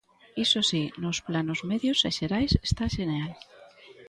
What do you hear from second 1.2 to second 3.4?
planos medios e xerais está xenial.